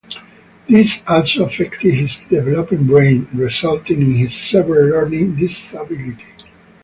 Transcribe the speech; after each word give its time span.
This 0.67 0.99
also 1.07 1.45
affected 1.45 1.93
his 1.93 2.17
developing 2.27 2.87
brain, 2.87 3.27
resulting 3.35 4.01
in 4.01 4.15
his 4.15 4.33
severe 4.35 4.89
learning 4.93 5.35
disability. 5.35 6.25